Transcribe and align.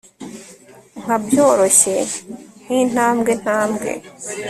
Nka 1.01 1.15
byoroshye 1.25 1.95
nkintambwentambwe 2.63 3.91